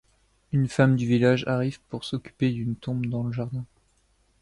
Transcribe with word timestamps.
Une 0.51 0.67
femme 0.67 0.95
du 0.95 1.05
village 1.05 1.43
arrive 1.45 1.79
pour 1.81 2.05
s'occuper 2.05 2.49
d'une 2.51 2.75
tombe 2.75 3.05
dans 3.05 3.21
le 3.21 3.31
jardin. 3.31 3.65